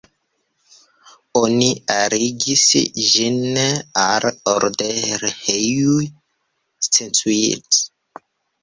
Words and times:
Oni 1.41 1.67
aligis 1.95 2.63
ĝin 3.11 3.39
al 4.07 4.27
Odorheiu 4.55 5.97
Secuiesc. 6.91 7.87